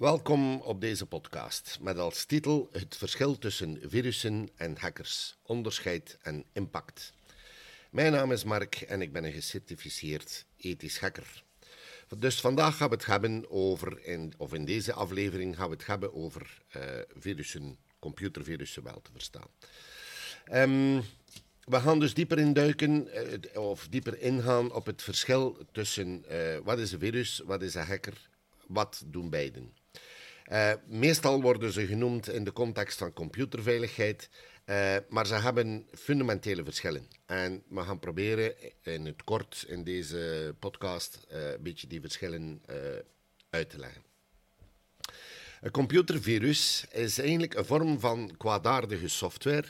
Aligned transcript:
Welkom 0.00 0.60
op 0.60 0.80
deze 0.80 1.06
podcast 1.06 1.78
met 1.80 1.98
als 1.98 2.24
titel 2.24 2.68
Het 2.72 2.96
verschil 2.96 3.38
tussen 3.38 3.78
virussen 3.82 4.48
en 4.56 4.76
hackers, 4.78 5.36
onderscheid 5.42 6.18
en 6.22 6.44
impact. 6.52 7.12
Mijn 7.90 8.12
naam 8.12 8.32
is 8.32 8.44
Mark 8.44 8.74
en 8.74 9.00
ik 9.00 9.12
ben 9.12 9.24
een 9.24 9.32
gecertificeerd 9.32 10.44
ethisch 10.56 10.98
hacker. 10.98 11.44
Dus 12.18 12.40
vandaag 12.40 12.76
gaan 12.76 12.88
we 12.88 12.94
het 12.94 13.06
hebben 13.06 13.50
over, 13.50 14.18
of 14.36 14.54
in 14.54 14.64
deze 14.64 14.92
aflevering 14.92 15.56
gaan 15.56 15.68
we 15.68 15.74
het 15.74 15.86
hebben 15.86 16.14
over 16.14 16.62
uh, 16.76 16.82
virussen, 17.16 17.76
computervirussen 17.98 18.82
wel 18.82 19.00
te 19.02 19.10
verstaan. 19.12 19.48
Um, 20.52 21.02
we 21.64 21.80
gaan 21.80 22.00
dus 22.00 22.14
dieper 22.14 22.38
induiken, 22.38 23.08
uh, 23.54 23.62
of 23.62 23.88
dieper 23.88 24.18
ingaan 24.20 24.72
op 24.72 24.86
het 24.86 25.02
verschil 25.02 25.58
tussen 25.72 26.24
uh, 26.30 26.58
wat 26.64 26.78
is 26.78 26.92
een 26.92 26.98
virus, 26.98 27.42
wat 27.44 27.62
is 27.62 27.74
een 27.74 27.86
hacker, 27.86 28.28
wat 28.66 29.02
doen 29.06 29.30
beiden. 29.30 29.78
Uh, 30.50 30.72
meestal 30.86 31.42
worden 31.42 31.72
ze 31.72 31.86
genoemd 31.86 32.28
in 32.28 32.44
de 32.44 32.52
context 32.52 32.98
van 32.98 33.12
computerveiligheid, 33.12 34.30
uh, 34.66 34.96
maar 35.08 35.26
ze 35.26 35.34
hebben 35.34 35.86
fundamentele 35.92 36.64
verschillen. 36.64 37.06
En 37.26 37.62
we 37.68 37.80
gaan 37.80 37.98
proberen 37.98 38.54
in 38.82 39.06
het 39.06 39.24
kort 39.24 39.64
in 39.68 39.84
deze 39.84 40.54
podcast 40.58 41.26
uh, 41.32 41.50
een 41.50 41.62
beetje 41.62 41.86
die 41.86 42.00
verschillen 42.00 42.62
uit 43.50 43.70
te 43.70 43.78
leggen. 43.78 44.02
Een 45.60 45.70
computervirus 45.70 46.84
is 46.90 47.18
eigenlijk 47.18 47.54
een 47.54 47.64
vorm 47.64 48.00
van 48.00 48.34
kwaadaardige 48.36 49.08
software 49.08 49.68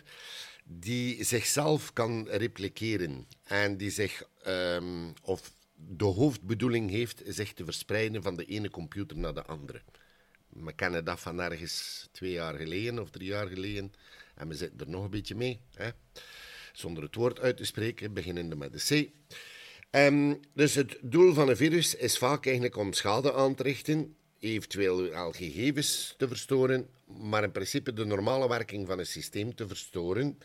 die 0.65 1.25
zichzelf 1.25 1.93
kan 1.93 2.29
repliceren 2.29 3.27
en 3.43 3.77
die 3.77 3.91
zich, 3.91 4.23
um, 4.47 5.13
of 5.23 5.53
de 5.75 6.05
hoofdbedoeling 6.05 6.91
heeft, 6.91 7.23
zich 7.27 7.53
te 7.53 7.65
verspreiden 7.65 8.23
van 8.23 8.37
de 8.37 8.45
ene 8.45 8.71
computer 8.71 9.19
naar 9.19 9.35
de 9.35 9.45
andere. 9.45 9.83
We 10.51 10.73
kennen 10.73 11.05
dat 11.05 11.21
van 11.21 11.41
ergens 11.41 12.09
twee 12.13 12.31
jaar 12.31 12.55
geleden 12.55 12.99
of 12.99 13.11
drie 13.11 13.29
jaar 13.29 13.47
geleden. 13.47 13.93
En 14.35 14.49
we 14.49 14.55
zitten 14.55 14.81
er 14.81 14.89
nog 14.89 15.05
een 15.05 15.11
beetje 15.11 15.35
mee. 15.35 15.61
Hè? 15.75 15.89
Zonder 16.73 17.03
het 17.03 17.15
woord 17.15 17.41
uit 17.41 17.57
te 17.57 17.65
spreken, 17.65 18.13
beginnende 18.13 18.57
met 18.57 18.73
de 18.73 18.79
C. 18.89 19.11
Um, 19.97 20.41
dus 20.55 20.75
het 20.75 20.99
doel 21.03 21.35
van 21.35 21.49
een 21.49 21.57
virus 21.57 21.95
is 21.95 22.19
vaak 22.19 22.45
eigenlijk 22.45 22.77
om 22.77 22.93
schade 22.93 23.35
aan 23.35 23.55
te 23.55 23.63
richten, 23.63 24.17
eventueel 24.39 25.15
al 25.15 25.33
gegevens 25.33 26.15
te 26.19 26.29
verstoren, 26.29 26.89
maar 27.07 27.43
in 27.43 27.53
principe 27.53 27.93
de 27.93 28.05
normale 28.05 28.49
werking 28.49 28.87
van 28.87 28.99
een 28.99 29.07
systeem 29.07 29.55
te 29.55 29.69
verstoren. 29.69 30.39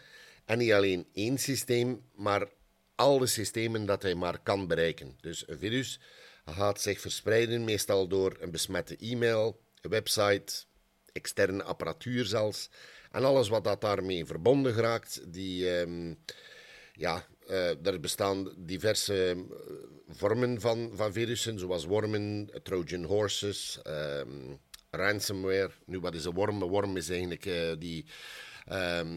En 0.45 0.57
niet 0.57 0.71
alleen 0.71 1.05
één 1.13 1.37
systeem, 1.37 2.01
maar 2.15 2.47
alle 2.95 3.27
systemen 3.27 3.85
dat 3.85 4.01
hij 4.01 4.15
maar 4.15 4.39
kan 4.39 4.67
bereiken. 4.67 5.17
Dus 5.21 5.47
een 5.47 5.59
virus 5.59 5.99
gaat 6.45 6.81
zich 6.81 6.99
verspreiden, 6.99 7.63
meestal 7.63 8.07
door 8.07 8.37
een 8.39 8.51
besmette 8.51 8.97
e-mail, 8.97 9.61
website, 9.89 10.65
externe 11.11 11.63
apparatuur 11.63 12.25
zelfs. 12.25 12.69
En 13.11 13.23
alles 13.23 13.49
wat 13.49 13.63
dat 13.63 13.81
daarmee 13.81 14.25
verbonden 14.25 14.73
geraakt, 14.73 15.33
die, 15.33 15.79
um, 15.79 16.17
ja, 16.93 17.25
uh, 17.49 17.85
er 17.85 17.99
bestaan 17.99 18.53
diverse 18.57 19.29
ehm, 19.29 19.39
vormen 20.07 20.61
van, 20.61 20.91
van 20.93 21.13
virussen, 21.13 21.59
zoals 21.59 21.85
wormen, 21.85 22.49
Trojan 22.63 23.03
horses, 23.03 23.79
um, 23.87 24.59
ransomware. 24.89 25.71
Nu, 25.85 25.99
wat 25.99 26.15
is 26.15 26.25
een 26.25 26.33
worm? 26.33 26.61
Een 26.61 26.67
worm 26.67 26.97
is 26.97 27.09
eigenlijk 27.09 27.45
uh, 27.45 27.71
die 27.79 28.05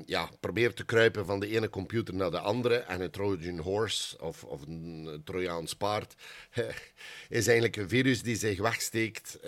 ja, 0.05 0.31
probeert 0.41 0.77
te 0.77 0.85
kruipen 0.85 1.27
van 1.27 1.41
de 1.41 1.49
ene 1.49 1.69
computer 1.69 2.15
naar 2.15 2.31
de 2.31 2.39
andere. 2.39 2.75
En 2.75 3.01
een 3.01 3.11
Trojan 3.11 3.59
horse 3.59 4.21
of, 4.21 4.45
of 4.45 4.67
een 4.67 5.21
Trojaans 5.25 5.75
paard 5.75 6.15
is 7.39 7.47
eigenlijk 7.47 7.77
een 7.77 7.89
virus 7.89 8.23
die 8.23 8.37
zich 8.37 8.61
wegsteekt 8.61 9.39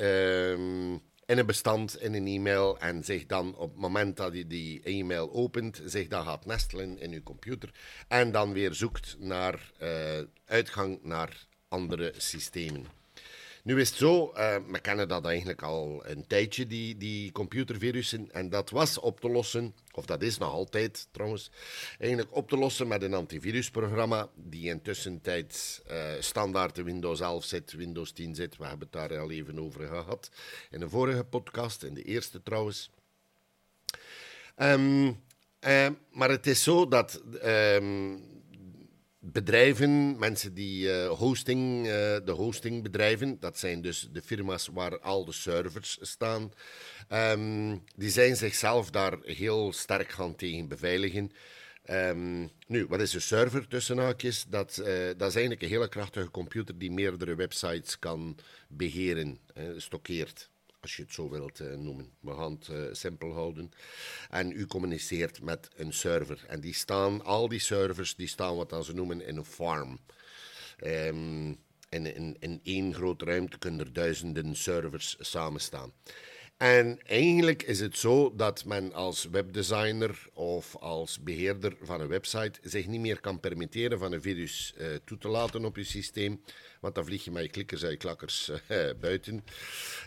in 1.30 1.38
een 1.38 1.46
bestand, 1.46 2.00
in 2.00 2.14
een 2.14 2.26
e-mail. 2.26 2.78
En 2.78 3.04
zich 3.04 3.26
dan 3.26 3.56
op 3.56 3.70
het 3.70 3.80
moment 3.80 4.16
dat 4.16 4.34
je 4.34 4.46
die 4.46 4.82
e-mail 4.82 5.32
opent, 5.32 5.80
zich 5.84 6.08
dan 6.08 6.24
gaat 6.24 6.46
nestelen 6.46 6.98
in 6.98 7.10
je 7.10 7.22
computer. 7.22 7.70
En 8.08 8.32
dan 8.32 8.52
weer 8.52 8.74
zoekt 8.74 9.16
naar 9.18 9.72
uh, 9.82 9.88
uitgang 10.44 10.98
naar 11.02 11.46
andere 11.68 12.12
systemen. 12.16 12.99
Nu 13.62 13.80
is 13.80 13.88
het 13.88 13.98
zo, 13.98 14.32
we 14.70 14.78
kennen 14.82 15.08
dat 15.08 15.24
eigenlijk 15.24 15.62
al 15.62 16.02
een 16.06 16.26
tijdje, 16.26 16.66
die, 16.66 16.96
die 16.96 17.32
computervirussen. 17.32 18.32
En 18.32 18.48
dat 18.48 18.70
was 18.70 18.98
op 18.98 19.20
te 19.20 19.28
lossen, 19.28 19.74
of 19.92 20.06
dat 20.06 20.22
is 20.22 20.38
nog 20.38 20.52
altijd 20.52 21.08
trouwens, 21.10 21.50
eigenlijk 21.98 22.36
op 22.36 22.48
te 22.48 22.56
lossen 22.56 22.88
met 22.88 23.02
een 23.02 23.14
antivirusprogramma 23.14 24.28
die 24.34 24.68
intussen 24.68 25.20
tijd 25.20 25.82
uh, 25.90 26.10
standaard 26.18 26.78
in 26.78 26.84
Windows 26.84 27.20
11 27.20 27.44
zit, 27.44 27.72
Windows 27.72 28.12
10 28.12 28.34
zit. 28.34 28.56
We 28.56 28.64
hebben 28.64 28.88
het 28.90 29.10
daar 29.10 29.18
al 29.18 29.30
even 29.30 29.58
over 29.58 29.86
gehad 29.86 30.30
in 30.70 30.82
een 30.82 30.90
vorige 30.90 31.24
podcast, 31.24 31.82
in 31.82 31.94
de 31.94 32.02
eerste 32.02 32.42
trouwens. 32.42 32.90
Um, 34.56 35.06
uh, 35.06 35.88
maar 36.10 36.30
het 36.30 36.46
is 36.46 36.62
zo 36.62 36.88
dat 36.88 37.22
um, 37.44 38.22
bedrijven, 39.20 40.18
mensen 40.18 40.54
die 40.54 40.86
uh, 40.86 41.08
hosting, 41.08 41.86
uh, 41.86 41.92
de 42.24 42.32
hostingbedrijven, 42.36 43.40
dat 43.40 43.58
zijn 43.58 43.82
dus 43.82 44.08
de 44.12 44.22
firma's 44.22 44.68
waar 44.72 44.98
al 45.00 45.24
de 45.24 45.32
servers 45.32 45.98
staan, 46.00 46.52
um, 47.08 47.84
die 47.96 48.10
zijn 48.10 48.36
zichzelf 48.36 48.90
daar 48.90 49.18
heel 49.22 49.72
sterk 49.72 50.10
gaan 50.10 50.34
tegen 50.34 50.68
beveiligen. 50.68 51.30
Um, 51.90 52.50
nu, 52.66 52.86
wat 52.86 53.00
is 53.00 53.14
een 53.14 53.20
server 53.20 53.68
tussen 53.68 53.98
haakjes? 53.98 54.44
Dat, 54.48 54.78
uh, 54.80 54.86
dat 55.16 55.28
is 55.28 55.34
eigenlijk 55.34 55.62
een 55.62 55.68
hele 55.68 55.88
krachtige 55.88 56.30
computer 56.30 56.78
die 56.78 56.90
meerdere 56.90 57.34
websites 57.34 57.98
kan 57.98 58.36
beheren, 58.68 59.38
stokkeert 59.76 60.50
als 60.80 60.96
je 60.96 61.02
het 61.02 61.12
zo 61.12 61.28
wilt 61.28 61.60
uh, 61.60 61.74
noemen. 61.74 62.12
We 62.20 62.34
gaan 62.34 62.58
uh, 62.70 62.86
simpel 62.92 63.32
houden. 63.32 63.70
En 64.30 64.50
u 64.50 64.66
communiceert 64.66 65.42
met 65.42 65.68
een 65.76 65.92
server. 65.92 66.44
En 66.48 66.60
die 66.60 66.74
staan, 66.74 67.24
al 67.24 67.48
die 67.48 67.58
servers, 67.58 68.14
die 68.14 68.28
staan 68.28 68.56
wat 68.56 68.84
ze 68.84 68.94
noemen 68.94 69.26
in 69.26 69.36
een 69.36 69.44
farm. 69.44 70.00
Um, 70.84 71.58
in, 71.88 72.14
in, 72.14 72.36
in 72.38 72.60
één 72.62 72.94
grote 72.94 73.24
ruimte 73.24 73.58
kunnen 73.58 73.80
er 73.80 73.92
duizenden 73.92 74.56
servers 74.56 75.16
samen 75.18 75.60
staan. 75.60 75.92
En 76.60 76.98
eigenlijk 77.02 77.62
is 77.62 77.80
het 77.80 77.98
zo 77.98 78.34
dat 78.36 78.64
men 78.64 78.92
als 78.92 79.24
webdesigner 79.24 80.26
of 80.32 80.76
als 80.76 81.20
beheerder 81.22 81.76
van 81.82 82.00
een 82.00 82.08
website 82.08 82.58
zich 82.62 82.86
niet 82.86 83.00
meer 83.00 83.20
kan 83.20 83.40
permitteren 83.40 83.98
van 83.98 84.12
een 84.12 84.22
virus 84.22 84.74
uh, 84.78 84.86
toe 85.04 85.18
te 85.18 85.28
laten 85.28 85.64
op 85.64 85.76
je 85.76 85.84
systeem, 85.84 86.40
want 86.80 86.94
dan 86.94 87.04
vlieg 87.04 87.24
je 87.24 87.30
met 87.30 87.42
je 87.42 87.50
klikkers 87.50 87.82
en 87.82 87.90
je 87.90 87.96
klakkers 87.96 88.50
uh, 88.70 88.90
buiten. 89.00 89.44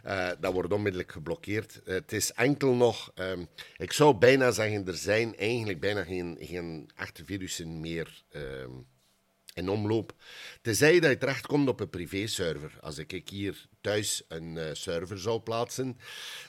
Uh, 0.06 0.32
dat 0.40 0.54
wordt 0.54 0.74
onmiddellijk 0.74 1.12
geblokkeerd. 1.12 1.82
het 1.86 2.12
is 2.12 2.32
enkel 2.32 2.74
nog, 2.74 3.12
um, 3.16 3.48
ik 3.78 3.92
zou 3.92 4.16
bijna 4.16 4.52
zeggen, 4.52 4.88
er 4.88 4.98
zijn 4.98 5.38
eigenlijk 5.38 5.80
bijna 5.80 6.04
geen, 6.04 6.38
geen 6.40 6.90
echte 6.96 7.26
virussen 7.26 7.80
meer. 7.80 8.24
Um, 8.36 8.86
in 9.54 9.70
omloop. 9.70 10.14
Tenzij 10.62 11.00
dat 11.00 11.10
je 11.10 11.18
terechtkomt 11.18 11.68
op 11.68 11.80
een 11.80 11.90
privé-server. 11.90 12.78
Als 12.82 12.98
ik 12.98 13.30
hier 13.30 13.68
thuis 13.82 14.24
een 14.28 14.56
uh, 14.56 14.64
server 14.74 15.20
zou 15.20 15.40
plaatsen 15.40 15.98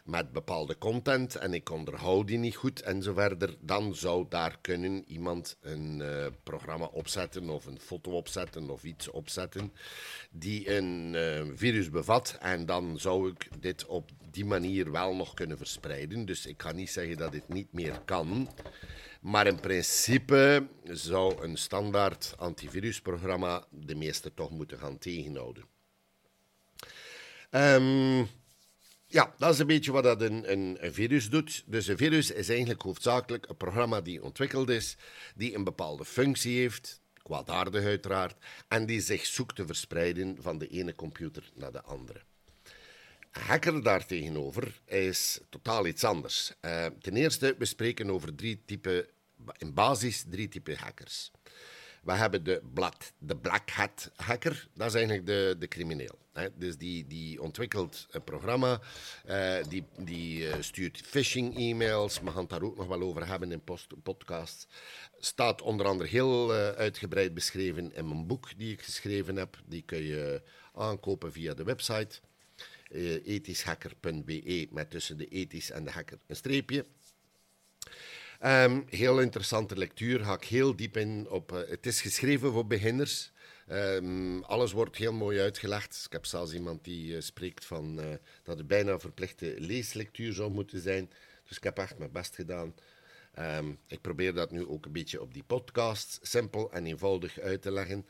met 0.04 0.32
bepaalde 0.32 0.78
content 0.78 1.34
en 1.34 1.54
ik 1.54 1.70
onderhoud 1.70 2.26
die 2.26 2.38
niet 2.38 2.56
goed 2.56 2.82
en 2.82 3.03
zo 3.03 3.12
verder, 3.12 3.56
dan 3.60 3.94
zou 3.94 4.26
daar 4.28 4.59
kunnen 4.60 5.04
iemand 5.06 5.56
een 5.60 6.00
uh, 6.00 6.26
programma 6.42 6.84
opzetten 6.84 7.48
of 7.48 7.66
een 7.66 7.81
foto 7.81 8.10
opzetten 8.10 8.70
of 8.70 8.84
iets 8.84 9.09
opzetten 9.09 9.72
die 10.31 10.76
een 10.76 11.12
uh, 11.15 11.42
virus 11.54 11.91
bevat 11.91 12.36
en 12.41 12.66
dan 12.66 12.98
zou 12.98 13.31
ik 13.31 13.48
dit 13.60 13.86
op 13.86 14.10
die 14.31 14.44
manier 14.44 14.91
wel 14.91 15.15
nog 15.15 15.34
kunnen 15.34 15.56
verspreiden. 15.56 16.25
Dus 16.25 16.47
ik 16.47 16.56
kan 16.56 16.76
niet 16.76 16.91
zeggen 16.91 17.16
dat 17.16 17.32
dit 17.32 17.48
niet 17.48 17.72
meer 17.72 18.00
kan. 18.04 18.48
Maar 19.24 19.46
in 19.46 19.60
principe 19.60 20.66
zou 20.84 21.42
een 21.42 21.56
standaard 21.56 22.34
antivirusprogramma 22.36 23.66
de 23.70 23.94
meeste 23.94 24.34
toch 24.34 24.50
moeten 24.50 24.78
gaan 24.78 24.98
tegenhouden. 24.98 25.64
Um, 27.50 28.28
ja, 29.06 29.34
dat 29.38 29.53
is 29.53 29.59
een 29.59 29.66
beetje 29.66 29.92
wat 29.92 30.03
dat 30.03 30.21
een, 30.21 30.53
een, 30.53 30.78
virus 30.92 31.30
doet. 31.30 31.62
Dus 31.66 31.86
een 31.86 31.97
virus 31.97 32.30
is 32.30 32.48
eigenlijk 32.48 32.82
hoofdzakelijk 32.82 33.48
een 33.48 33.56
programma 33.56 34.00
die 34.00 34.22
ontwikkeld 34.22 34.68
is, 34.68 34.97
die 35.34 35.54
een 35.54 35.65
bepaalde 35.65 36.04
functie 36.04 36.59
heeft, 36.59 37.00
kwaadaardig 37.22 37.84
uiteraard, 37.84 38.36
en 38.68 38.86
die 38.86 39.00
zich 39.00 39.27
zoekt 39.27 39.56
te 39.56 39.66
verspreiden 39.66 40.36
van 40.41 40.59
de 40.59 40.68
ene 40.68 40.94
computer 40.94 41.50
naar 41.54 41.72
de 41.72 41.82
andere. 41.82 42.20
Hacker 43.30 43.82
daartegenover 43.82 44.80
is 44.86 45.41
totaal 45.48 45.86
iets 45.86 46.04
anders. 46.04 46.53
Uh, 46.60 46.86
ten 47.00 47.16
eerste, 47.16 47.54
we 47.59 47.65
spreken 47.65 48.10
over 48.10 48.34
drie 48.34 48.62
typen 48.65 49.06
in 49.58 49.74
basis 49.74 50.24
drie 50.30 50.48
typen 50.48 50.76
hackers. 50.76 51.30
We 52.04 52.12
hebben 52.12 52.44
de 52.44 52.62
black, 52.74 52.94
de 53.18 53.36
black 53.36 53.70
hat 53.70 54.10
hacker, 54.16 54.68
dat 54.74 54.86
is 54.86 54.94
eigenlijk 54.94 55.26
de, 55.26 55.56
de 55.58 55.68
crimineel. 55.68 56.18
Hè. 56.32 56.48
Dus 56.54 56.76
die, 56.76 57.06
die 57.06 57.42
ontwikkelt 57.42 58.06
een 58.10 58.24
programma, 58.24 58.80
uh, 59.28 59.56
die, 59.68 59.84
die 59.98 60.46
uh, 60.46 60.54
stuurt 60.60 61.00
phishing-e-mails, 61.04 62.20
we 62.20 62.30
gaan 62.30 62.41
het 62.41 62.48
daar 62.48 62.62
ook 62.62 62.76
nog 62.76 62.86
wel 62.86 63.02
over 63.02 63.26
hebben 63.26 63.52
in 63.52 63.64
post, 63.64 64.02
podcast. 64.02 64.66
Staat 65.18 65.62
onder 65.62 65.86
andere 65.86 66.08
heel 66.08 66.54
uh, 66.54 66.68
uitgebreid 66.68 67.34
beschreven 67.34 67.94
in 67.94 68.08
mijn 68.08 68.26
boek 68.26 68.58
die 68.58 68.72
ik 68.72 68.82
geschreven 68.82 69.36
heb. 69.36 69.58
Die 69.66 69.82
kun 69.82 70.02
je 70.02 70.42
aankopen 70.74 71.32
via 71.32 71.54
de 71.54 71.64
website. 71.64 72.20
ethischhacker.be 73.24 74.68
met 74.70 74.91
tussen 74.91 75.16
de 75.16 75.28
ethisch 75.28 75.70
en 75.70 75.84
de 75.84 75.91
hacker 75.91 76.18
een 76.26 76.36
streepje. 76.36 76.84
Um, 78.46 78.84
heel 78.88 79.20
interessante 79.20 79.76
lectuur, 79.76 80.24
ga 80.24 80.34
ik 80.34 80.44
heel 80.44 80.76
diep 80.76 80.96
in 80.96 81.26
op. 81.30 81.52
Uh, 81.52 81.58
het 81.68 81.86
is 81.86 82.00
geschreven 82.00 82.52
voor 82.52 82.66
beginners. 82.66 83.32
Um, 83.68 84.42
alles 84.42 84.72
wordt 84.72 84.96
heel 84.96 85.12
mooi 85.12 85.41
uitgelegd. 85.41 86.02
Ik 86.06 86.12
heb 86.12 86.26
zelfs 86.26 86.52
iemand 86.52 86.84
die 86.84 87.14
uh, 87.14 87.20
spreekt 87.20 87.64
van 87.64 87.98
uh, 87.98 88.04
dat 88.42 88.58
het 88.58 88.66
bijna 88.66 88.98
verplichte 88.98 89.54
leeslectuur 89.58 90.32
zou 90.32 90.50
moeten 90.50 90.80
zijn. 90.80 91.10
Dus 91.48 91.56
ik 91.56 91.62
heb 91.62 91.78
echt 91.78 91.98
mijn 91.98 92.12
best 92.12 92.34
gedaan. 92.34 92.74
Um, 93.38 93.78
ik 93.86 94.00
probeer 94.00 94.34
dat 94.34 94.50
nu 94.50 94.66
ook 94.66 94.86
een 94.86 94.92
beetje 94.92 95.20
op 95.20 95.34
die 95.34 95.44
podcast 95.44 96.18
simpel 96.22 96.72
en 96.72 96.86
eenvoudig 96.86 97.41
uit 97.41 97.62
te 97.62 97.72
leggen 97.72 98.06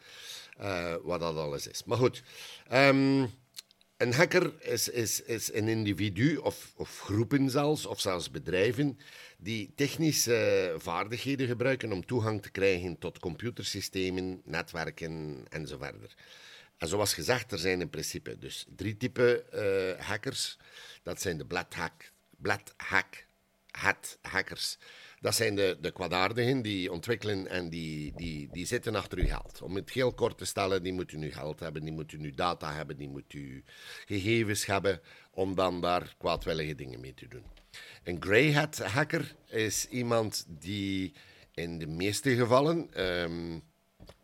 wat 1.03 1.21
dat 1.21 1.37
alles 1.37 1.67
is. 1.67 1.85
Maar 1.85 1.99
goed, 1.99 2.23
een 3.97 4.13
hacker 4.13 4.53
is, 4.63 4.89
is, 4.89 5.23
is 5.23 5.53
een 5.53 5.69
individu 5.69 6.37
of, 6.37 6.73
of 6.77 7.01
groepen 7.01 7.51
zelfs, 7.51 7.87
of 7.87 8.01
zelfs 8.01 8.31
bedrijven, 8.31 8.99
die 9.39 9.73
technische 9.75 10.75
vaardigheden 10.79 11.47
gebruiken 11.47 11.93
om 11.93 12.07
toegang 12.07 12.43
te 12.43 12.51
krijgen 12.51 12.99
tot 12.99 13.19
computersystemen, 13.19 14.41
netwerken 14.45 15.45
enzovoort. 15.51 16.15
En 16.77 16.89
zoals 16.89 17.15
gezegd, 17.15 17.53
er 17.53 17.59
zijn 17.59 17.81
in 17.81 17.91
principe 17.91 18.39
dus 18.39 18.67
drie 18.77 18.97
typen 18.97 19.43
uh, 19.55 20.01
hackers. 20.01 20.59
Dat 21.03 21.21
zijn 21.21 21.39
de 21.39 21.47
black 21.47 21.75
hack, 21.75 22.13
black 22.37 22.61
hack, 22.77 23.27
hat 23.71 24.19
hackers. 24.21 24.79
Dat 25.25 25.35
zijn 25.35 25.55
de, 25.55 25.77
de 25.81 25.91
kwaadaardigen 25.91 26.63
die 26.63 26.93
ontwikkelen 26.93 27.49
en 27.49 27.69
die, 27.69 28.13
die, 28.17 28.49
die 28.53 28.67
zitten 28.67 28.95
achter 28.95 29.19
uw 29.19 29.27
geld. 29.27 29.63
Om 29.63 29.75
het 29.75 29.91
heel 29.91 30.13
kort 30.13 30.39
te 30.39 30.45
stellen, 30.45 30.83
die 30.83 30.93
moeten 30.93 31.19
nu 31.19 31.33
geld 31.33 31.61
hebben, 31.61 31.85
die 31.85 31.93
moeten 31.93 32.21
nu 32.21 32.31
data 32.31 32.73
hebben, 32.73 32.97
die 32.97 33.09
moeten 33.09 33.39
u 33.39 33.65
gegevens 34.07 34.67
hebben 34.67 35.01
om 35.31 35.55
dan 35.55 35.81
daar 35.81 36.15
kwaadwillige 36.19 36.75
dingen 36.75 37.01
mee 37.01 37.15
te 37.15 37.29
doen. 37.29 37.45
Een 38.03 38.17
grey 38.23 38.53
hat 38.53 38.79
hacker 38.79 39.35
is 39.49 39.89
iemand 39.89 40.45
die 40.49 41.13
in 41.55 41.79
de 41.79 41.87
meeste 41.87 42.37
gevallen 42.37 43.03
um, 43.23 43.63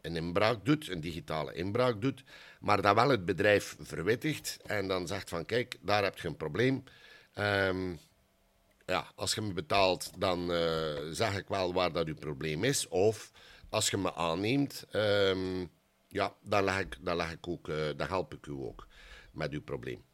een 0.01 0.17
inbraak 0.17 0.65
doet, 0.65 0.89
een 0.89 1.01
digitale 1.01 1.55
inbraak 1.55 2.01
doet, 2.01 2.25
maar 2.61 2.83
dan 2.83 2.95
wel 2.95 3.09
het 3.09 3.25
bedrijf 3.25 3.77
verwittigt 3.79 4.59
en 4.67 4.89
dan 4.89 5.07
zegt 5.07 5.29
van 5.29 5.47
kijk, 5.47 5.77
daar 5.81 6.03
heb 6.03 6.19
je 6.19 6.29
een 6.29 6.37
probleem. 6.37 6.85
Um, 7.39 7.99
ja, 8.91 9.13
als 9.15 9.35
je 9.35 9.41
me 9.41 9.53
betaalt, 9.53 10.11
dan 10.19 10.51
uh, 10.51 10.99
zeg 11.11 11.37
ik 11.37 11.49
wel 11.49 11.73
waar 11.73 11.93
dat 11.93 12.07
uw 12.07 12.15
probleem 12.15 12.65
is. 12.65 12.89
Of 12.89 13.31
als 13.69 13.91
je 13.91 13.97
me 13.97 14.15
aanneemt, 14.15 14.85
um, 14.93 15.71
ja, 16.09 16.35
dan, 16.43 16.65
leg 16.65 16.79
ik, 16.79 16.97
dan, 17.01 17.17
leg 17.17 17.33
ik 17.33 17.49
ook, 17.49 17.69
uh, 17.69 17.77
dan 17.97 18.09
help 18.09 18.35
ik 18.35 18.47
u 18.47 18.53
ook 18.53 18.87
met 19.33 19.53
uw 19.53 19.63
probleem. 19.63 20.05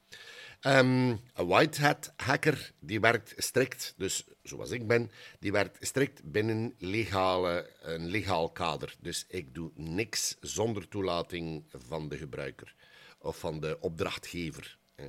Um, 0.61 1.21
een 1.35 1.47
white 1.47 1.81
hat 1.81 2.13
hacker 2.17 2.73
die 2.81 3.01
werkt 3.01 3.35
strikt, 3.37 3.95
dus 3.97 4.25
zoals 4.43 4.71
ik 4.71 4.87
ben, 4.87 5.11
die 5.41 5.53
werkt 5.53 5.87
strikt 5.87 6.31
binnen 6.31 6.75
legale, 6.79 7.71
een 7.81 8.07
legaal 8.07 8.51
kader. 8.51 8.95
Dus 9.01 9.25
ik 9.29 9.55
doe 9.55 9.71
niks 9.75 10.37
zonder 10.41 10.89
toelating 10.89 11.65
van 11.71 12.09
de 12.09 12.17
gebruiker 12.17 12.75
of 13.19 13.39
van 13.39 13.61
de 13.61 13.77
opdrachtgever. 13.81 14.79
Hè. 14.95 15.09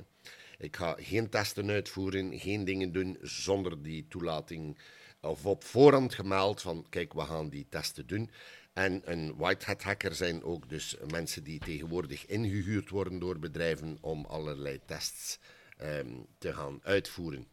Ik 0.58 0.76
ga 0.76 0.96
geen 0.98 1.28
testen 1.28 1.70
uitvoeren, 1.70 2.38
geen 2.38 2.64
dingen 2.64 2.92
doen 2.92 3.18
zonder 3.20 3.82
die 3.82 4.06
toelating 4.08 4.78
of 5.20 5.46
op 5.46 5.64
voorhand 5.64 6.14
gemeld 6.14 6.62
van 6.62 6.86
kijk, 6.88 7.12
we 7.12 7.20
gaan 7.20 7.48
die 7.48 7.66
testen 7.68 8.06
doen. 8.06 8.30
En 8.72 9.02
een 9.04 9.36
white 9.36 9.64
hat 9.66 9.82
hacker 9.82 10.14
zijn 10.14 10.42
ook 10.42 10.68
dus 10.68 10.96
mensen 11.10 11.44
die 11.44 11.58
tegenwoordig 11.58 12.26
ingehuurd 12.26 12.90
worden 12.90 13.18
door 13.18 13.38
bedrijven 13.38 13.98
om 14.00 14.24
allerlei 14.24 14.80
tests 14.86 15.38
um, 15.82 16.26
te 16.38 16.52
gaan 16.52 16.80
uitvoeren. 16.82 17.46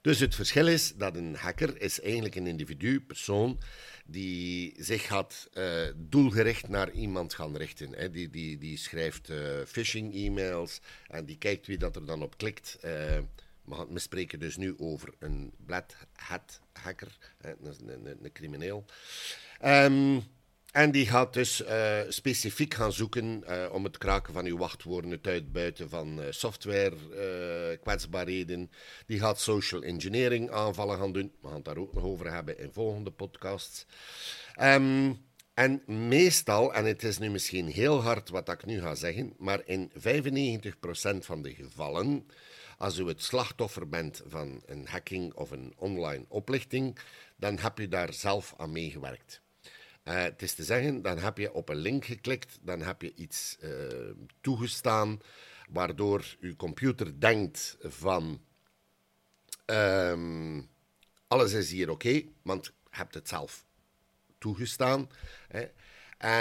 Dus 0.00 0.18
het 0.18 0.34
verschil 0.34 0.66
is 0.66 0.94
dat 0.94 1.16
een 1.16 1.34
hacker 1.34 1.80
is 1.80 2.00
eigenlijk 2.00 2.34
een 2.34 2.46
individu, 2.46 3.00
persoon, 3.00 3.58
die 4.04 4.74
zich 4.78 5.06
gaat 5.06 5.48
uh, 5.54 5.88
doelgericht 5.96 6.68
naar 6.68 6.90
iemand 6.90 7.34
gaan 7.34 7.56
richten. 7.56 7.94
Hè. 7.94 8.10
Die, 8.10 8.30
die, 8.30 8.58
die 8.58 8.76
schrijft 8.76 9.30
uh, 9.30 9.38
phishing-e-mails 9.66 10.80
en 11.08 11.24
die 11.24 11.38
kijkt 11.38 11.66
wie 11.66 11.78
dat 11.78 11.96
er 11.96 12.06
dan 12.06 12.22
op 12.22 12.36
klikt. 12.36 12.78
Uh, 12.84 13.18
we 13.64 13.98
spreken 13.98 14.38
dus 14.38 14.56
nu 14.56 14.74
over 14.78 15.14
een 15.18 15.52
black 15.66 15.90
hat 16.12 16.60
hacker, 16.72 17.16
een, 17.40 18.32
crimineel. 18.32 18.84
Um, 19.64 20.22
en 20.72 20.90
die 20.90 21.06
gaat 21.06 21.32
dus 21.32 21.60
uh, 21.60 21.98
specifiek 22.08 22.74
gaan 22.74 22.92
zoeken 22.92 23.44
uh, 23.48 23.72
om 23.72 23.84
het 23.84 23.98
kraken 23.98 24.32
van 24.32 24.44
uw 24.44 24.56
wachtwoorden, 24.56 25.10
het 25.10 25.26
uitbuiten 25.26 25.88
van 25.88 26.18
uh, 26.18 26.24
software, 26.30 27.78
kwetsbaarheden. 27.82 28.70
Die 29.06 29.18
gaat 29.18 29.40
social 29.40 29.82
engineering 29.82 30.50
aanvallen 30.50 30.98
gaan 30.98 31.12
doen. 31.12 31.32
We 31.40 31.46
gaan 31.46 31.56
het 31.56 31.64
daar 31.64 31.76
ook 31.76 31.94
nog 31.94 32.04
over 32.04 32.32
hebben 32.32 32.58
in 32.58 32.72
volgende 32.72 33.10
podcasts. 33.10 33.86
Um, 34.60 35.20
en 35.54 35.82
meestal, 35.86 36.74
en 36.74 36.84
het 36.84 37.02
is 37.02 37.18
nu 37.18 37.30
misschien 37.30 37.66
heel 37.66 38.02
hard 38.02 38.28
wat 38.28 38.48
ik 38.48 38.66
nu 38.66 38.80
ga 38.80 38.94
zeggen, 38.94 39.34
maar 39.38 39.60
in 39.64 39.92
95% 39.94 39.94
van 41.18 41.42
de 41.42 41.54
gevallen, 41.54 42.26
als 42.78 42.98
u 42.98 43.06
het 43.06 43.22
slachtoffer 43.22 43.88
bent 43.88 44.22
van 44.26 44.62
een 44.66 44.86
hacking 44.86 45.34
of 45.34 45.50
een 45.50 45.72
online 45.76 46.24
oplichting, 46.28 46.98
dan 47.36 47.58
heb 47.58 47.78
je 47.78 47.88
daar 47.88 48.12
zelf 48.12 48.54
aan 48.56 48.72
meegewerkt. 48.72 49.42
Uh, 50.04 50.22
het 50.22 50.42
is 50.42 50.54
te 50.54 50.64
zeggen, 50.64 51.02
dan 51.02 51.18
heb 51.18 51.38
je 51.38 51.52
op 51.52 51.68
een 51.68 51.76
link 51.76 52.04
geklikt, 52.04 52.58
dan 52.62 52.80
heb 52.80 53.02
je 53.02 53.14
iets 53.14 53.56
uh, 53.60 53.70
toegestaan, 54.40 55.20
waardoor 55.68 56.36
je 56.40 56.56
computer 56.56 57.20
denkt 57.20 57.76
van 57.80 58.40
um, 59.66 60.68
alles 61.26 61.52
is 61.52 61.70
hier 61.70 61.90
oké, 61.90 62.22
want 62.42 62.66
je 62.66 62.72
hebt 62.90 63.14
het 63.14 63.28
zelf 63.28 63.64
toegestaan. 64.38 65.08
Hè. 65.48 65.62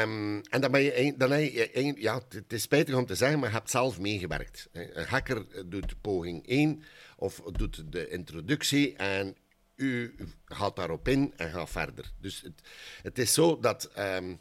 Um, 0.01 0.41
en 0.41 0.61
dan 0.61 0.71
ben 0.71 0.81
je, 0.81 1.13
dan 1.17 1.41
je, 1.41 1.93
ja, 1.97 2.21
het 2.29 2.53
is 2.53 2.61
spijtig 2.61 2.95
om 2.95 3.05
te 3.05 3.15
zeggen, 3.15 3.39
maar 3.39 3.49
je 3.49 3.55
hebt 3.55 3.69
zelf 3.69 3.99
meegewerkt. 3.99 4.69
Een 4.71 5.05
hacker 5.05 5.69
doet 5.69 6.01
poging 6.01 6.47
1 6.47 6.83
of 7.15 7.41
doet 7.51 7.91
de 7.91 8.09
introductie 8.09 8.95
en 8.95 9.35
u 9.81 10.15
gaat 10.45 10.75
daarop 10.75 11.07
in 11.07 11.33
en 11.35 11.51
gaat 11.51 11.69
verder. 11.69 12.11
Dus 12.19 12.41
het, 12.41 12.61
het 13.01 13.19
is 13.19 13.33
zo 13.33 13.59
dat 13.59 13.91
um, 13.97 14.39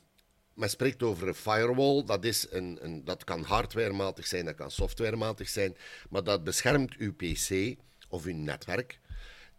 men 0.54 0.70
spreekt 0.70 1.02
over 1.02 1.28
een 1.28 1.34
firewall. 1.34 2.04
Dat, 2.04 2.24
is 2.24 2.46
een, 2.50 2.78
een, 2.80 3.04
dat 3.04 3.24
kan 3.24 3.42
hardwarematig 3.42 4.26
zijn, 4.26 4.44
dat 4.44 4.54
kan 4.54 4.70
softwarematig 4.70 5.48
zijn, 5.48 5.76
maar 6.10 6.24
dat 6.24 6.44
beschermt 6.44 6.96
uw 6.96 7.14
PC 7.14 7.76
of 8.08 8.24
uw 8.24 8.34
netwerk 8.34 9.00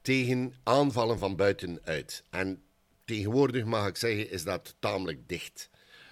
tegen 0.02 0.54
aanvallen 0.64 1.20
van 1.20 1.36
buitenuit. 1.36 2.24
En 2.30 2.64
tegenwoordig 3.06 3.66
mag 3.66 3.88
ik 3.88 3.98
zeggen, 3.98 4.32
is 4.32 4.44
dat 4.44 4.76
tamelijk 4.80 5.30
dicht. 5.30 5.70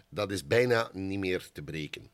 Dat 0.09 0.31
is 0.31 0.47
bijna 0.47 0.89
niet 0.93 1.19
meer 1.19 1.49
te 1.51 1.61
breken. 1.61 2.09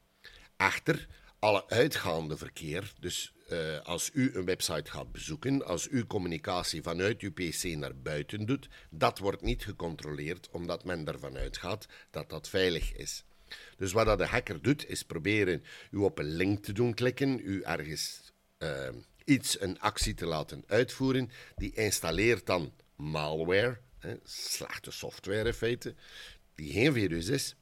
Echter, 0.57 1.07
alle 1.45 1.69
uitgaande 1.69 2.37
verkeer, 2.37 2.93
dus 2.99 3.33
uh, 3.51 3.79
als 3.79 4.09
u 4.13 4.31
een 4.33 4.45
website 4.45 4.91
gaat 4.91 5.11
bezoeken, 5.11 5.65
als 5.65 5.87
u 5.87 6.05
communicatie 6.05 6.81
vanuit 6.81 7.21
uw 7.21 7.31
PC 7.31 7.63
naar 7.63 7.95
buiten 7.95 8.45
doet, 8.45 8.67
dat 8.89 9.19
wordt 9.19 9.41
niet 9.41 9.63
gecontroleerd 9.63 10.49
omdat 10.51 10.83
men 10.83 11.07
ervan 11.07 11.37
uitgaat 11.37 11.85
dat 12.11 12.29
dat 12.29 12.49
veilig 12.49 12.93
is. 12.93 13.23
Dus 13.77 13.91
wat 13.91 14.05
dat 14.05 14.17
de 14.17 14.25
hacker 14.25 14.61
doet, 14.61 14.89
is 14.89 15.03
proberen 15.03 15.63
u 15.91 15.97
op 15.97 16.19
een 16.19 16.35
link 16.35 16.63
te 16.63 16.73
doen 16.73 16.93
klikken, 16.93 17.39
u 17.43 17.61
ergens 17.61 18.31
uh, 18.59 18.89
iets, 19.23 19.61
een 19.61 19.79
actie 19.79 20.13
te 20.13 20.25
laten 20.25 20.63
uitvoeren. 20.67 21.31
Die 21.55 21.73
installeert 21.73 22.45
dan 22.45 22.73
malware, 22.95 23.77
hè, 23.99 24.15
slechte 24.23 24.91
software 24.91 25.47
in 25.47 25.53
feite, 25.53 25.95
die 26.55 26.71
geen 26.71 26.93
virus 26.93 27.27
is. 27.27 27.55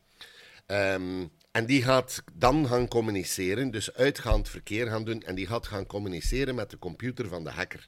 Um, 0.68 1.32
en 1.54 1.66
die 1.66 1.84
gaat 1.84 2.24
dan 2.34 2.68
gaan 2.68 2.88
communiceren, 2.88 3.72
dus 3.72 3.94
uitgaand 3.94 4.50
verkeer 4.50 4.88
gaan 4.88 5.06
doen, 5.06 5.22
en 5.22 5.36
die 5.36 5.48
gaat 5.48 5.68
gaan 5.68 5.86
communiceren 5.86 6.56
met 6.56 6.70
de 6.70 6.80
computer 6.80 7.28
van 7.28 7.44
de 7.44 7.50
hacker. 7.50 7.88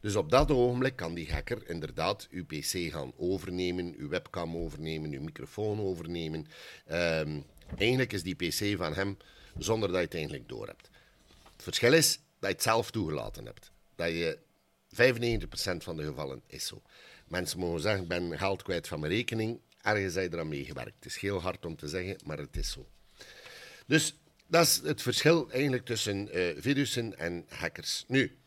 Dus 0.00 0.16
op 0.16 0.30
dat 0.30 0.50
ogenblik 0.50 0.96
kan 0.96 1.14
die 1.14 1.32
hacker 1.32 1.68
inderdaad 1.68 2.28
uw 2.30 2.44
PC 2.44 2.92
gaan 2.92 3.12
overnemen, 3.16 3.94
uw 3.98 4.08
webcam 4.08 4.56
overnemen, 4.56 5.12
uw 5.12 5.20
microfoon 5.20 5.80
overnemen. 5.80 6.46
Um, 6.92 7.44
eigenlijk 7.76 8.12
is 8.12 8.22
die 8.22 8.34
PC 8.34 8.76
van 8.76 8.94
hem 8.94 9.16
zonder 9.58 9.88
dat 9.88 9.98
je 9.98 10.04
het 10.04 10.14
eigenlijk 10.14 10.48
door 10.48 10.66
hebt. 10.66 10.90
Het 11.52 11.62
verschil 11.62 11.92
is 11.92 12.12
dat 12.12 12.48
je 12.50 12.54
het 12.54 12.62
zelf 12.62 12.90
toegelaten 12.90 13.44
hebt. 13.44 13.70
Dat 13.94 14.08
je 14.08 14.38
95% 14.94 15.76
van 15.76 15.96
de 15.96 16.04
gevallen 16.04 16.42
is 16.46 16.66
zo. 16.66 16.82
Mensen 17.28 17.58
mogen 17.58 17.80
zeggen, 17.80 18.02
ik 18.02 18.08
ben 18.08 18.38
geld 18.38 18.62
kwijt 18.62 18.88
van 18.88 19.00
mijn 19.00 19.12
rekening. 19.12 19.60
Ergens 19.82 20.12
zijn 20.12 20.32
er 20.32 20.38
aan 20.38 20.48
meegewerkt. 20.48 20.94
Het 20.94 21.04
is 21.04 21.16
heel 21.16 21.40
hard 21.40 21.66
om 21.66 21.76
te 21.76 21.88
zeggen, 21.88 22.16
maar 22.24 22.38
het 22.38 22.56
is 22.56 22.70
zo. 22.70 22.86
Dus 23.86 24.14
dat 24.46 24.66
is 24.66 24.80
het 24.84 25.02
verschil 25.02 25.50
eigenlijk 25.50 25.84
tussen 25.84 26.36
uh, 26.36 26.54
virussen 26.56 27.18
en 27.18 27.46
hackers. 27.48 28.04
Nu, 28.08 28.38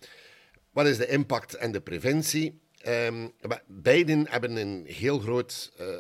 wat 0.72 0.86
is 0.86 0.98
de 0.98 1.08
impact 1.08 1.54
en 1.54 1.72
de 1.72 1.82
preventie? 1.82 2.62
Um, 2.88 3.34
beiden 3.68 4.28
hebben 4.30 4.56
een 4.56 4.86
heel 4.86 5.20
groot, 5.20 5.72
uh, 5.80 5.98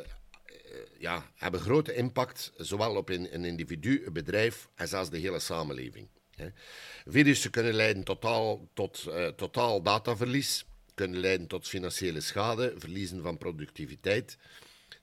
ja, 0.97 1.31
hebben 1.35 1.59
grote 1.59 1.93
impact, 1.93 2.51
zowel 2.57 2.95
op 2.95 3.09
een, 3.09 3.33
een 3.33 3.45
individu, 3.45 4.05
een 4.05 4.13
bedrijf 4.13 4.69
en 4.75 4.87
zelfs 4.87 5.09
de 5.09 5.17
hele 5.17 5.39
samenleving. 5.39 6.07
Virussen 7.05 7.51
kunnen 7.51 7.73
leiden 7.73 8.03
totaal, 8.03 8.69
tot 8.73 9.03
totaal 9.35 9.81
dataverlies, 9.81 10.65
kunnen 10.93 11.19
leiden 11.19 11.47
tot 11.47 11.67
financiële 11.67 12.21
schade, 12.21 12.73
verliezen 12.77 13.21
van 13.21 13.37
productiviteit. 13.37 14.37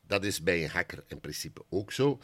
Dat 0.07 0.25
is 0.25 0.43
bij 0.43 0.63
een 0.63 0.71
hacker 0.71 1.05
in 1.07 1.21
principe 1.21 1.65
ook 1.69 1.93
zo. 1.93 2.21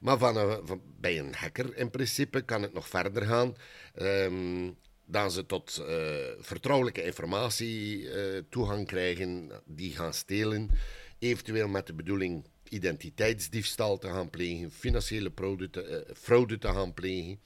Maar 0.00 0.18
van 0.18 0.66
van, 0.66 0.82
bij 1.00 1.18
een 1.18 1.34
hacker 1.34 1.76
in 1.76 1.90
principe 1.90 2.42
kan 2.42 2.62
het 2.62 2.72
nog 2.72 2.88
verder 2.88 3.26
gaan. 3.26 3.56
Um, 3.96 4.76
dat 5.06 5.32
ze 5.32 5.46
tot 5.46 5.78
uh, 5.80 5.86
vertrouwelijke 6.38 7.04
informatie 7.04 8.00
uh, 8.00 8.42
toegang 8.48 8.86
krijgen, 8.86 9.50
die 9.64 9.94
gaan 9.94 10.14
stelen. 10.14 10.70
Eventueel 11.18 11.68
met 11.68 11.86
de 11.86 11.94
bedoeling 11.94 12.44
identiteitsdiefstal 12.68 13.98
te 13.98 14.08
gaan 14.08 14.30
plegen, 14.30 14.70
financiële 14.70 15.32
uh, 15.36 15.96
fraude 16.14 16.58
te 16.58 16.68
gaan 16.68 16.94
plegen. 16.94 17.40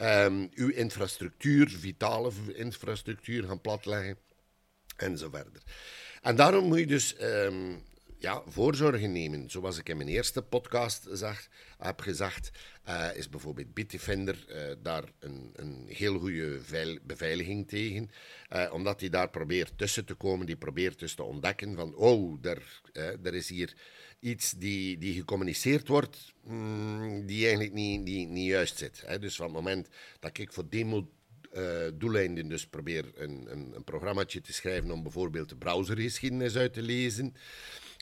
Um, 0.00 0.50
uw 0.54 0.68
infrastructuur, 0.68 1.70
vitale 1.70 2.30
infrastructuur 2.54 3.44
gaan 3.44 3.60
platleggen 3.60 4.18
en 4.96 5.18
zo 5.18 5.28
verder. 5.30 5.62
En 6.22 6.36
daarom 6.36 6.64
moet 6.64 6.78
je 6.78 6.86
dus 6.86 7.22
um, 7.22 7.82
ja, 8.24 8.42
voorzorgen 8.46 9.12
nemen. 9.12 9.50
Zoals 9.50 9.78
ik 9.78 9.88
in 9.88 9.96
mijn 9.96 10.08
eerste 10.08 10.42
podcast 10.42 11.06
zag, 11.12 11.46
heb 11.78 12.00
gezegd, 12.00 12.50
uh, 12.88 13.08
is 13.14 13.28
bijvoorbeeld 13.28 13.74
Bitdefender 13.74 14.46
uh, 14.48 14.74
daar 14.82 15.04
een, 15.18 15.50
een 15.52 15.84
heel 15.88 16.18
goede 16.18 16.60
beveiliging 17.02 17.68
tegen. 17.68 18.10
Uh, 18.52 18.72
omdat 18.72 19.00
hij 19.00 19.08
daar 19.08 19.30
probeert 19.30 19.78
tussen 19.78 20.04
te 20.04 20.14
komen, 20.14 20.46
die 20.46 20.56
probeert 20.56 20.98
dus 20.98 21.14
te 21.14 21.22
ontdekken 21.22 21.76
van, 21.76 21.94
oh, 21.94 22.38
er, 22.42 22.80
er 23.22 23.34
is 23.34 23.48
hier 23.48 23.74
iets 24.20 24.50
die, 24.50 24.98
die 24.98 25.14
gecommuniceerd 25.14 25.88
wordt, 25.88 26.32
mm, 26.44 27.26
die 27.26 27.42
eigenlijk 27.42 27.72
niet, 27.72 28.00
niet, 28.00 28.28
niet 28.28 28.46
juist 28.46 28.78
zit. 28.78 29.02
Hè. 29.06 29.18
Dus 29.18 29.36
van 29.36 29.46
het 29.46 29.54
moment 29.54 29.88
dat 30.20 30.38
ik 30.38 30.52
voor 30.52 30.68
demo 30.68 31.08
doeleinden 31.94 32.48
dus 32.48 32.66
probeer 32.66 33.04
een, 33.14 33.46
een, 33.50 33.72
een 33.74 33.84
programmaatje 33.84 34.40
te 34.40 34.52
schrijven 34.52 34.90
om 34.90 35.02
bijvoorbeeld 35.02 35.48
de 35.48 35.56
browsergeschiedenis 35.56 36.56
uit 36.56 36.72
te 36.72 36.82
lezen, 36.82 37.34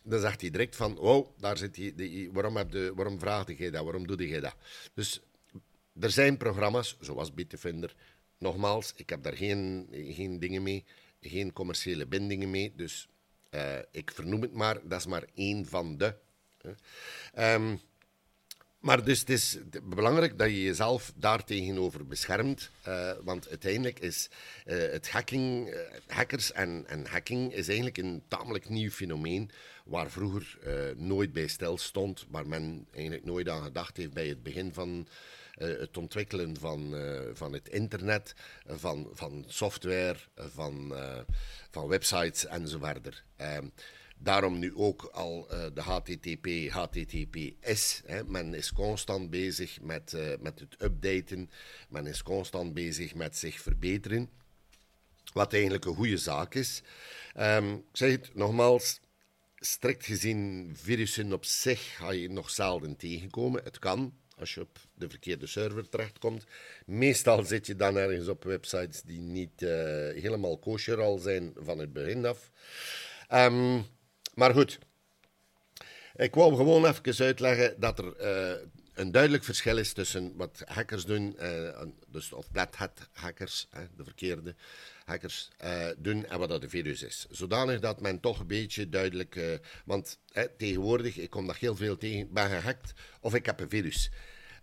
dan 0.03 0.21
zegt 0.21 0.41
hij 0.41 0.51
direct 0.51 0.77
van, 0.77 0.99
oh, 0.99 1.29
daar 1.39 1.57
zit 1.57 1.77
hij, 1.77 2.29
waarom, 2.33 2.57
heb 2.57 2.71
de, 2.71 2.93
waarom 2.95 3.19
vraagde 3.19 3.55
jij 3.55 3.71
dat, 3.71 3.85
waarom 3.85 4.07
doe 4.07 4.29
je 4.29 4.41
dat? 4.41 4.55
Dus 4.95 5.21
er 6.01 6.11
zijn 6.11 6.37
programma's, 6.37 6.97
zoals 7.01 7.35
Bitdefender, 7.35 7.95
nogmaals, 8.39 8.93
ik 8.97 9.11
heb 9.11 9.23
daar 9.23 9.37
geen, 9.37 9.89
geen 9.91 10.39
dingen 10.39 10.63
mee, 10.63 10.85
geen 11.21 11.53
commerciële 11.53 12.07
bindingen 12.07 12.51
mee, 12.51 12.73
dus 12.77 13.09
uh, 13.51 13.79
ik 13.91 14.11
vernoem 14.15 14.43
het 14.43 14.53
maar, 14.53 14.89
dat 14.89 14.99
is 14.99 15.07
maar 15.07 15.25
één 15.35 15.67
van 15.67 15.97
de. 15.97 16.15
Maar 18.83 19.05
dus 19.05 19.21
het 19.21 19.31
is 19.31 19.59
belangrijk 19.83 20.39
dat 20.39 20.49
je 20.49 20.63
jezelf 20.63 21.13
daartegenover 21.17 22.07
beschermt. 22.07 22.71
Uh, 22.89 23.13
want 23.25 23.49
uiteindelijk 23.49 23.99
is 23.99 24.31
uh, 24.67 24.77
het 24.77 25.11
hacking, 25.11 25.69
uh, 25.69 25.77
hackers 26.07 26.53
en, 26.53 26.85
en, 26.87 27.07
hacking 27.07 27.53
is 27.53 27.67
eigenlijk 27.67 27.99
een 27.99 28.23
tamelijk 28.29 28.69
nieuw 28.69 28.91
fenomeen 28.91 29.51
waar 29.85 30.11
vroeger 30.11 30.59
nooit 30.97 31.33
bij 31.33 31.47
stil 31.47 31.79
stond, 31.79 32.27
waar 32.29 32.47
men 32.47 32.87
eigenlijk 32.95 33.25
nooit 33.25 33.49
aan 33.49 33.63
gedacht 33.63 33.97
heeft 33.97 34.13
bij 34.13 34.27
het 34.29 34.43
begin 34.43 34.73
van 34.73 35.07
het 35.55 35.97
ontwikkelen 35.97 36.57
van, 36.59 36.95
van 37.35 37.53
het 37.53 37.69
internet, 37.69 38.35
van, 38.67 39.09
van 39.13 39.45
software, 39.49 40.17
van, 40.35 40.95
van 41.71 41.89
websites 41.89 42.47
enzovoort. 42.47 43.23
Ehm, 44.23 44.31
Daarom 44.33 44.59
nu 44.59 44.75
ook 44.75 45.03
al 45.13 45.49
uh, 45.51 45.67
de 45.75 45.81
HTTP, 45.81 46.71
HTTPS. 46.71 48.03
Hè. 48.07 48.25
Men 48.25 48.55
is 48.55 48.73
constant 48.73 49.31
bezig 49.31 49.81
met, 49.81 50.13
uh, 50.13 50.37
met 50.41 50.61
het 50.61 50.83
updaten. 50.83 51.51
Men 51.89 52.07
is 52.07 52.23
constant 52.23 52.75
bezig 52.75 53.15
met 53.15 53.37
zich 53.37 53.61
verbeteren. 53.61 54.31
Wat 55.33 55.53
eigenlijk 55.53 55.85
een 55.85 55.95
goede 55.95 56.17
zaak 56.17 56.55
is. 56.55 56.83
Um, 57.39 57.75
ik 57.75 57.97
zeg 57.97 58.11
het 58.11 58.35
nogmaals, 58.35 59.01
strikt 59.57 60.07
gezien, 60.07 60.71
virussen 60.77 61.33
op 61.33 61.45
zich 61.45 61.97
ga 61.97 62.11
je 62.11 62.31
nog 62.31 62.51
zelden 62.51 62.97
tegenkomen. 62.97 63.63
Het 63.65 63.79
kan, 63.79 64.15
als 64.39 64.55
je 64.55 64.61
op 64.61 64.79
de 64.95 65.09
verkeerde 65.09 65.47
server 65.47 65.89
terechtkomt. 65.89 66.45
Meestal 66.87 67.45
zit 67.45 67.67
je 67.67 67.77
dan 67.77 67.97
ergens 67.97 68.29
op 68.29 68.45
websites 68.45 69.03
die 69.03 69.21
niet 69.21 69.63
uh, 69.63 69.71
helemaal 70.23 70.59
kosher 70.59 71.01
al 71.01 71.19
zijn 71.19 71.53
van 71.57 71.79
het 71.79 71.93
begin 71.93 72.27
af. 72.27 72.51
Um, 73.33 73.87
maar 74.35 74.55
goed, 74.55 74.79
ik 76.17 76.35
wou 76.35 76.57
gewoon 76.57 76.87
even 76.87 77.25
uitleggen 77.25 77.75
dat 77.81 77.99
er 77.99 78.21
uh, 78.21 78.63
een 78.95 79.13
duidelijk 79.13 79.45
verschil 79.45 79.77
is 79.77 79.93
tussen 79.93 80.37
wat 80.37 80.63
hackers 80.65 81.05
doen, 81.05 81.37
uh, 81.41 81.83
dus, 82.07 82.33
of 82.33 82.51
black 82.51 82.75
hackers, 83.13 83.69
de 83.97 84.05
verkeerde 84.05 84.55
hackers, 85.05 85.51
eh, 85.57 85.87
doen 85.97 86.27
en 86.27 86.39
wat 86.39 86.49
dat 86.49 86.63
een 86.63 86.71
virus 86.71 87.03
is. 87.03 87.27
Zodanig 87.31 87.81
dat 87.81 88.01
men 88.01 88.21
toch 88.21 88.41
een 88.41 88.47
beetje 88.47 88.89
duidelijk, 88.89 89.61
want 89.85 90.19
tegenwoordig, 90.57 91.17
ik 91.17 91.31
kom 91.31 91.47
daar 91.47 91.57
heel 91.59 91.77
veel 91.77 91.97
tegen, 91.97 92.33
ben 92.33 92.49
gehackt 92.49 92.93
of 93.21 93.35
ik 93.35 93.47
heb 93.47 93.61
een 93.61 93.69
virus. 93.69 94.11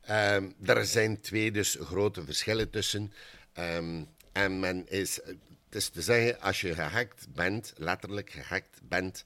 Um, 0.09 0.53
er 0.65 0.85
zijn 0.85 1.21
twee 1.21 1.51
dus 1.51 1.77
grote 1.79 2.23
verschillen 2.23 2.69
tussen. 2.69 3.13
Um, 3.59 4.07
en 4.31 4.59
men 4.59 4.89
is, 4.89 5.15
het 5.25 5.75
is 5.75 5.89
te 5.89 6.01
zeggen, 6.01 6.41
als 6.41 6.61
je 6.61 6.73
gehackt 6.73 7.33
bent, 7.33 7.73
letterlijk 7.77 8.29
gehackt 8.29 8.79
bent, 8.83 9.25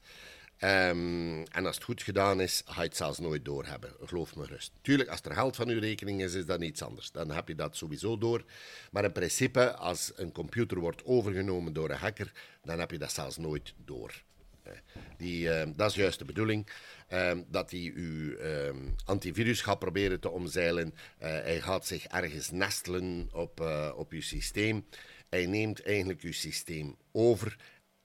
Um, 0.64 1.44
en 1.46 1.66
als 1.66 1.74
het 1.74 1.84
goed 1.84 2.02
gedaan 2.02 2.40
is, 2.40 2.62
ga 2.66 2.82
je 2.82 2.88
het 2.88 2.96
zelfs 2.96 3.18
nooit 3.18 3.44
doorhebben. 3.44 3.90
Geloof 4.04 4.36
me 4.36 4.46
rust. 4.46 4.72
Tuurlijk, 4.80 5.08
als 5.08 5.20
er 5.22 5.34
geld 5.34 5.56
van 5.56 5.68
uw 5.68 5.80
rekening 5.80 6.22
is, 6.22 6.34
is 6.34 6.46
dat 6.46 6.62
iets 6.62 6.82
anders. 6.82 7.10
Dan 7.10 7.30
heb 7.30 7.48
je 7.48 7.54
dat 7.54 7.76
sowieso 7.76 8.18
door. 8.18 8.44
Maar 8.90 9.04
in 9.04 9.12
principe, 9.12 9.74
als 9.74 10.12
een 10.16 10.32
computer 10.32 10.78
wordt 10.78 11.04
overgenomen 11.04 11.72
door 11.72 11.90
een 11.90 11.96
hacker, 11.96 12.32
dan 12.62 12.78
heb 12.78 12.90
je 12.90 12.98
dat 12.98 13.12
zelfs 13.12 13.36
nooit 13.36 13.74
door. 13.84 14.22
Eh, 14.62 14.72
die, 15.16 15.46
uh, 15.46 15.62
dat 15.76 15.90
is 15.90 15.96
juist 15.96 16.18
de 16.18 16.24
bedoeling. 16.24 16.66
Uh, 17.12 17.32
dat 17.48 17.70
hij 17.70 17.92
uw 17.94 18.36
ehm, 18.36 18.76
antivirus 19.04 19.60
gaat 19.60 19.78
proberen 19.78 20.20
te 20.20 20.30
omzeilen. 20.30 20.94
Eh, 21.18 21.28
hij 21.28 21.60
gaat 21.60 21.86
zich 21.86 22.06
ergens 22.06 22.50
nestelen 22.50 23.28
op, 23.32 23.60
uh, 23.60 23.92
op 23.96 24.12
uw 24.12 24.20
systeem. 24.20 24.84
Hij 25.28 25.46
neemt 25.46 25.82
eigenlijk 25.82 26.20
uw 26.20 26.32
systeem 26.32 26.96
over 27.12 27.56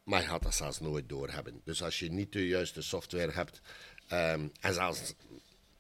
maar 0.10 0.22
je 0.22 0.28
gaat 0.28 0.44
dat 0.44 0.56
zelfs 0.56 0.80
nooit 0.80 1.10
doorhebben. 1.10 1.62
Dus 1.64 1.84
als 1.84 2.00
je 2.00 2.12
niet 2.12 2.32
de 2.32 2.48
juiste 2.48 2.82
software 2.82 3.32
hebt, 3.32 3.62
um, 4.12 4.52
en 4.60 4.74
zelfs, 4.74 5.14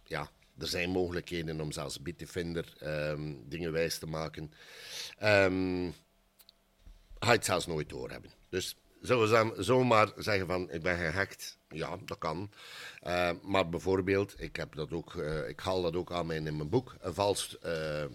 ja, 0.03 0.29
er 0.57 0.67
zijn 0.67 0.89
mogelijkheden 0.89 1.62
om 1.62 1.71
zelfs 1.71 2.01
Bitdefender 2.01 2.74
um, 2.83 3.50
dingen 3.50 3.71
wijs 3.71 3.98
te 3.98 4.05
maken, 4.05 4.43
um, 5.24 5.93
ga 7.19 7.31
je 7.31 7.38
het 7.38 7.45
zelfs 7.45 7.65
nooit 7.65 7.89
doorhebben. 7.89 8.31
Dus 8.50 8.75
zullen 9.01 9.63
zomaar 9.63 10.12
zeggen 10.15 10.48
van, 10.48 10.71
ik 10.71 10.81
ben 10.81 10.98
gehackt? 10.98 11.57
Ja, 11.69 11.98
dat 12.05 12.17
kan. 12.17 12.51
Maar 13.41 13.69
bijvoorbeeld, 13.69 14.41
ik, 14.41 14.55
heb 14.55 14.75
dat 14.75 14.91
ook, 14.91 15.13
uh, 15.13 15.48
ik 15.48 15.59
haal 15.59 15.81
dat 15.81 15.95
ook 15.95 16.12
aan 16.12 16.31
in 16.31 16.43
mijn 16.43 16.69
boek, 16.69 16.95
een 17.00 17.13
vals... 17.13 17.57
Uh, 17.65 18.05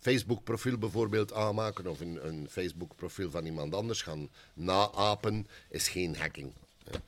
Facebook-profiel 0.00 0.78
bijvoorbeeld 0.78 1.32
aanmaken 1.32 1.86
of 1.86 2.00
een, 2.00 2.26
een 2.26 2.48
Facebook-profiel 2.50 3.30
van 3.30 3.46
iemand 3.46 3.74
anders 3.74 4.02
gaan 4.02 4.28
naapen, 4.54 5.46
is 5.68 5.88
geen 5.88 6.16
hacking. 6.16 6.52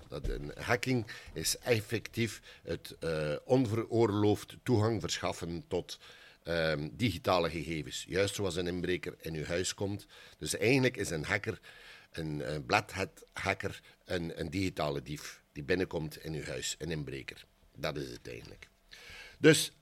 Dat 0.08 0.28
een 0.28 0.52
hacking 0.56 1.06
is 1.32 1.58
effectief 1.58 2.40
het 2.62 2.96
uh, 3.00 3.36
onveroorloofd 3.44 4.56
toegang 4.62 5.00
verschaffen 5.00 5.64
tot 5.68 5.98
um, 6.44 6.90
digitale 6.96 7.50
gegevens. 7.50 8.04
Juist 8.08 8.34
zoals 8.34 8.56
een 8.56 8.66
inbreker 8.66 9.14
in 9.20 9.34
uw 9.34 9.44
huis 9.44 9.74
komt. 9.74 10.06
Dus 10.38 10.56
eigenlijk 10.56 10.96
is 10.96 11.10
een 11.10 11.24
hacker, 11.24 11.60
een, 12.12 12.54
een 12.54 12.66
blackhat 12.66 13.24
hacker, 13.32 13.80
een, 14.04 14.40
een 14.40 14.50
digitale 14.50 15.02
dief 15.02 15.42
die 15.52 15.62
binnenkomt 15.62 16.24
in 16.24 16.34
uw 16.34 16.44
huis, 16.44 16.74
een 16.78 16.90
inbreker. 16.90 17.44
Dat 17.76 17.96
is 17.96 18.10
het 18.10 18.28
eigenlijk. 18.28 18.68
Dus 19.38 19.72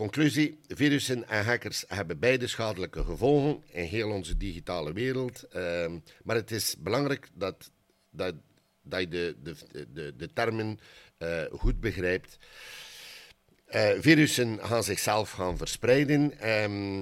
Conclusie: 0.00 0.58
virussen 0.68 1.28
en 1.28 1.44
hackers 1.44 1.84
hebben 1.88 2.18
beide 2.18 2.46
schadelijke 2.46 3.04
gevolgen 3.04 3.62
in 3.66 3.84
heel 3.84 4.10
onze 4.10 4.36
digitale 4.36 4.92
wereld. 4.92 5.44
Uh, 5.52 5.86
maar 6.22 6.36
het 6.36 6.50
is 6.50 6.76
belangrijk 6.78 7.28
dat, 7.34 7.70
dat, 8.10 8.34
dat 8.82 9.00
je 9.00 9.08
de, 9.08 9.36
de, 9.42 9.54
de, 9.92 10.16
de 10.16 10.32
termen 10.32 10.78
uh, 11.18 11.42
goed 11.52 11.80
begrijpt. 11.80 12.38
Uh, 13.68 13.90
virussen 13.98 14.58
gaan 14.62 14.84
zichzelf 14.84 15.30
gaan 15.30 15.56
verspreiden 15.56 16.50
um, 16.50 16.98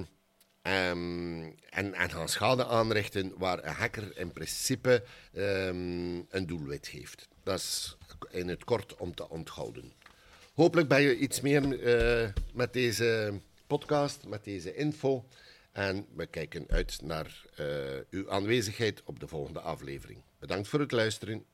um, 0.61 1.55
en, 1.69 1.93
en 1.93 2.09
gaan 2.11 2.29
schade 2.29 2.65
aanrichten 2.65 3.33
waar 3.37 3.63
een 3.63 3.73
hacker 3.73 4.17
in 4.17 4.31
principe 4.31 5.03
een 5.31 6.45
doelwit 6.45 6.87
heeft. 6.87 7.27
Dat 7.43 7.59
is 7.59 7.97
in 8.29 8.47
het 8.47 8.63
kort 8.63 8.95
om 8.95 9.15
te 9.15 9.29
onthouden. 9.29 9.98
Hopelijk 10.59 10.87
ben 10.87 11.01
je 11.01 11.17
iets 11.17 11.41
meer 11.41 11.63
uh, 11.63 12.29
met 12.53 12.73
deze 12.73 13.39
podcast, 13.67 14.27
met 14.27 14.43
deze 14.43 14.75
info. 14.75 15.25
En 15.71 16.05
we 16.15 16.25
kijken 16.25 16.65
uit 16.67 16.99
naar 17.03 17.45
uh, 17.59 17.65
uw 18.09 18.31
aanwezigheid 18.31 19.01
op 19.05 19.19
de 19.19 19.27
volgende 19.27 19.59
aflevering. 19.59 20.21
Bedankt 20.39 20.67
voor 20.67 20.79
het 20.79 20.91
luisteren. 20.91 21.45